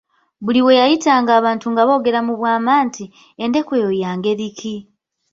Buli 0.43 0.61
we 0.65 0.77
yayitanga 0.81 1.31
abantu 1.39 1.65
nga 1.71 1.83
boogera 1.87 2.19
mu 2.27 2.33
bwama 2.39 2.73
nti, 2.87 3.05
endeku 3.43 3.71
eyo 3.79 3.91
ya 4.01 4.11
ngeri 4.17 4.49
ki? 4.57 4.75